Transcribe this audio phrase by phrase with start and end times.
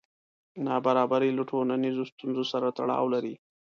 [0.65, 3.35] نابرابري له ټولنیزو ستونزو سره تړاو لري.